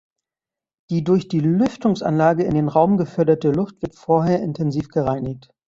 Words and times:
Die 0.89 1.03
durch 1.03 1.27
die 1.27 1.41
Lüftungsanlage 1.41 2.43
in 2.43 2.55
den 2.55 2.69
Raum 2.69 2.97
geförderte 2.97 3.51
Luft 3.51 3.83
wird 3.83 3.93
vorher 3.95 4.41
intensiv 4.41 4.87
gereinigt. 4.89 5.49